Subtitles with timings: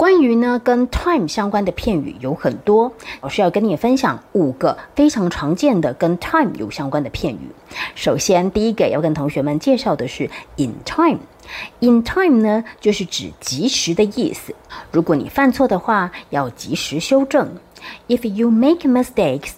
[0.00, 7.50] 关于呢跟 time 相关的片语有很多，老师要跟你分享五个非常常见的跟 time 有相关的片语。
[7.94, 11.18] 首先，第一个要跟同学们介绍的是 in time。
[11.80, 14.54] in time 呢，就是指及时的意思。
[14.90, 17.56] 如果你犯错的话，要及时修正。
[18.08, 19.50] If you make mistakes,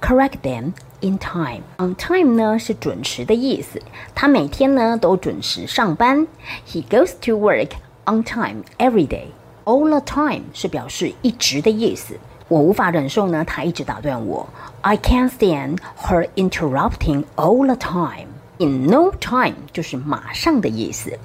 [0.00, 1.62] correct them in time.
[1.78, 3.82] On time 呢是准时的意思。
[4.14, 6.28] 他每天呢都准时上班。
[6.64, 7.70] He goes to work
[8.06, 9.30] on time every day.
[9.69, 12.17] All the time 是表示一直的意思。
[12.47, 14.47] 我无法忍受呢，他一直打断我。
[14.81, 18.27] I can't stand her interrupting all the time.
[18.57, 21.17] In no time 就是马上的意思。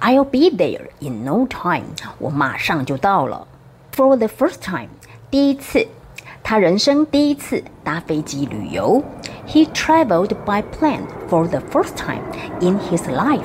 [0.00, 1.84] I'll be there in no time.
[2.18, 3.46] 我马上就到了。
[3.94, 4.88] For the first time
[5.30, 5.86] 第一次，
[6.42, 9.02] 他人生第一次搭飞机旅游。
[9.46, 12.22] He traveled by plane for the first time
[12.60, 13.44] in his life.